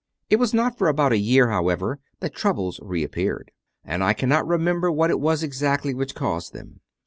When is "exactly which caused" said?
5.43-6.53